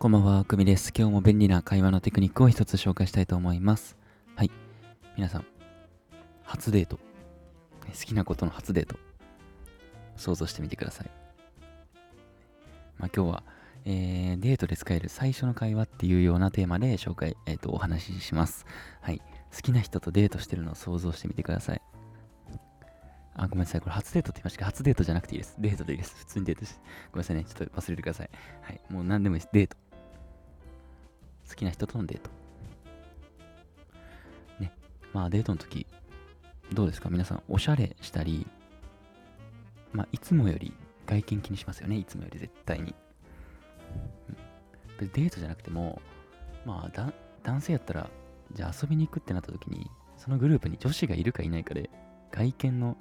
[0.00, 0.94] こんばんは、くみです。
[0.96, 3.98] 今日も便利な会話のテクニックを一つ紹介したいと思います。
[4.34, 4.50] はい。
[5.14, 5.44] 皆さん、
[6.42, 6.96] 初デート。
[6.96, 8.98] 好きなことの初デート。
[10.16, 11.10] 想像してみてください。
[12.96, 13.42] まあ、今日は、
[13.84, 18.64] えー、デートで使える最初の会話っていうようなテーマで紹介、えっ、ー、と、お話しします。
[19.02, 19.20] はい。
[19.54, 21.82] 好きな人とデートしてるのを想像してみてください。
[23.34, 23.82] あ、ごめんなさい。
[23.82, 24.64] これ初デートって言いましたけ？
[24.64, 25.56] ど、初デートじゃなくていいです。
[25.58, 26.16] デートでいいです。
[26.20, 26.80] 普通にデートです。
[27.12, 27.44] ごめんなさいね。
[27.44, 28.30] ちょっと忘れてください。
[28.62, 28.80] はい。
[28.88, 29.50] もう何でもいいです。
[29.52, 29.76] デート。
[31.50, 32.30] 好きな人とのデート。
[34.60, 34.72] ね。
[35.12, 35.86] まあデートの時、
[36.72, 37.10] どうですか？
[37.10, 38.46] 皆さん、おしゃれしたり、
[39.92, 40.72] まあいつもより
[41.06, 41.96] 外見気にしますよね？
[41.96, 42.94] いつもより絶対に。
[45.00, 46.00] うん、デートじゃなくても、
[46.64, 48.08] まあ男性やったら、
[48.52, 51.90] じゃあ遊びに行くってなった時に、そのグループに女子がいるかいないかで、
[52.30, 52.96] 外見の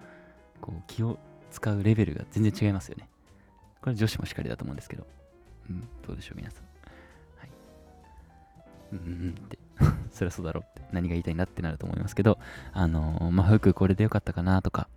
[0.59, 1.19] こう気を
[1.51, 3.07] 使うレベルが全然違いますよね。
[3.81, 5.05] これ女子もしかりだと思うんですけど。
[5.69, 6.68] うん、どうでしょう、皆さん？
[8.91, 9.59] うんうんって
[10.11, 12.39] そりゃそうだろうって何が言いたいんだってなると思いますけど、
[12.73, 14.87] あの、まあ、服これでよかったかなとか、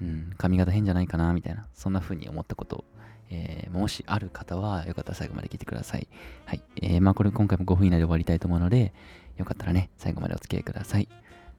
[0.00, 2.84] うん、髪型変じゃないかなみたいな、そんな風に思ったこと、
[3.30, 6.06] えー、もしある方はよかったら最後まで聞いてください。
[6.44, 6.62] はい。
[6.76, 8.92] えー、まあこれ今回も5分以内で終わりたいと思うので、
[9.36, 11.08] よかったらね、最後までお付き合いください。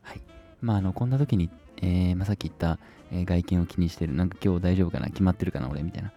[0.02, 0.22] はい。
[0.62, 1.50] まああの、こんな時に、
[1.81, 2.80] えー、まあ、さっき言った、
[3.12, 6.12] え、外見を気にしてる、なんか今日大丈夫かな決まってるかな俺みたいな。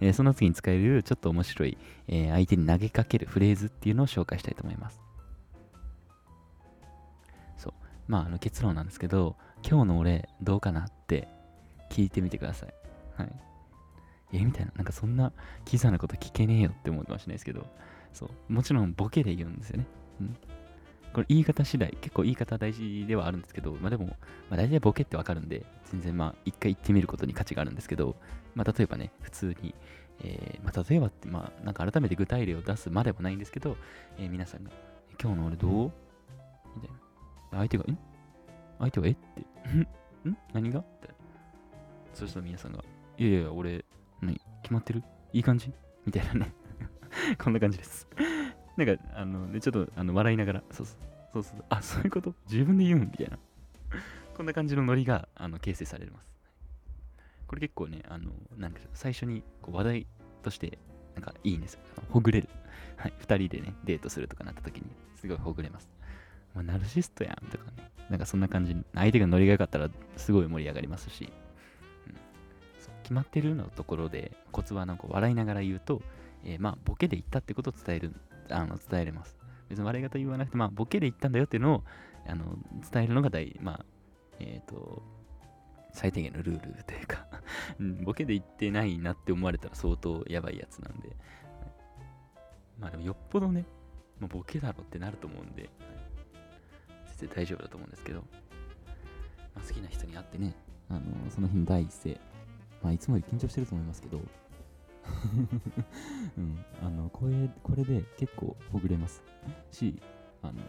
[0.00, 5.00] え、その次に使えるちょっと面白い、え、相手に投げかけるフレーズっていうのを紹介したいと思います。
[7.56, 7.72] そう。
[8.08, 11.28] まあ、あの結論なんですけど、今日の俺どうかなって
[11.90, 12.74] 聞いてみてください。
[13.16, 13.32] はい。
[14.32, 15.32] えみたいな、なんかそんな
[15.64, 17.66] キザなこと聞けねえよって思うかもしれないですけど、
[18.12, 18.52] そう。
[18.52, 19.86] もちろんボケで言うんですよね。
[20.20, 20.36] うん。
[21.12, 24.14] これ言い方次第、結構言い方大事ではあるんですけど、まあでも、ま
[24.52, 28.16] あ大体ボケってわかるんで、全然まあ一回言ってみることに価値があるんですけど、
[28.54, 29.74] まあ例えばね、普通に、
[30.20, 33.76] えー、まあ例えばって、まあなんか改めて具体例を出すまでもないんですけど、
[34.18, 34.70] えー、皆さんが、
[35.22, 35.92] 今日の俺どう？
[36.76, 36.90] みたい
[37.52, 37.58] な。
[37.58, 37.98] 相手が、ん？
[38.78, 39.40] 相手はえって、
[40.28, 40.36] ん？
[40.54, 40.80] 何が？
[40.80, 41.10] って。
[42.14, 42.82] そしたら皆さんが、
[43.18, 43.84] いやいや、俺、
[44.22, 44.40] 何？
[44.62, 45.02] 決まってる？
[45.32, 45.72] いい感じ？
[46.06, 46.54] みたいなね。
[47.38, 48.08] こんな感じです。
[48.76, 50.96] なんか、あの、ね、ちょっとあの笑いながら、そうそう、
[51.34, 52.34] そうそう、あ、そういうこと？
[52.50, 53.02] 自分で言うん？
[53.02, 53.38] みたいな。
[54.36, 56.26] こんな感じのノリがあの形成されます。
[57.46, 60.06] これ結構ね、あの、なんか最初にこう話題
[60.42, 60.78] として、
[61.14, 61.80] なんかいいんですよ。
[62.10, 62.48] ほぐれる。
[62.96, 63.12] はい。
[63.18, 64.84] 二人でね、デートするとかなった時に、
[65.16, 65.90] すごいほぐれます。
[66.54, 67.90] まあ、ナルシストやんとかね。
[68.08, 71.30] なんかそんな感じ、相手がノリが良かったら、すごい盛り上がりますし、
[73.02, 76.02] 決まってるのところで、コツはなんか笑いながら言うと、
[76.44, 78.14] えー、まあ、ボケで言ったってことを伝える
[78.50, 79.36] あの伝えれます。
[79.68, 81.84] 別に笑い方言わなくて、まあ、ボケで言ったんだよっていうのを
[82.26, 82.56] あの
[82.92, 83.84] 伝えるのが大、まあ、
[84.38, 85.02] えっ、ー、と、
[85.92, 87.26] 最低限のルールというか
[88.02, 91.14] ボケで言ってないなって思われたら相当やばいやつなんで、
[92.78, 93.66] まあでもよっぽどね、
[94.18, 95.68] まあ、ボケだろってなると思うんで、
[97.16, 98.20] 全然大丈夫だと思うんですけど、
[99.54, 100.54] まあ、好きな人に会ってね、
[100.88, 102.20] あのその日の第一声、
[102.82, 104.18] まあいつもより緊張してると思いますけど、
[106.38, 109.22] うん、あのこれこれで結構ほぐれます。
[109.70, 110.00] し
[110.42, 110.60] あの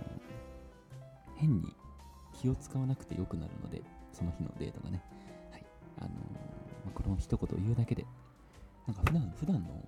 [1.36, 1.74] 変に
[2.34, 3.82] 気を使わなくてよくなるので
[4.12, 5.02] その日のデートがね、
[5.52, 5.66] はい
[5.98, 6.16] あのま
[6.90, 8.06] あ、この一言言うだけで
[8.88, 9.84] なんか普段普段のも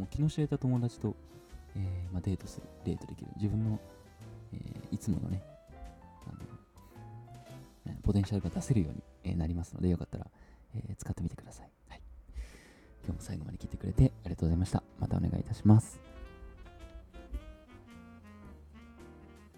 [0.00, 1.16] う気の知れた友達と、
[1.76, 3.78] えー、まあ、デートするデートできる自分の、
[4.52, 5.42] えー、いつものね
[6.26, 10.26] あのポテンシャルが出せるように、えなりますのでよかったら、
[10.74, 11.69] え使ってみてください。
[13.10, 14.84] 今日も最後まで聞いてくれてありがとうございました。
[15.00, 16.09] またお願いいたします。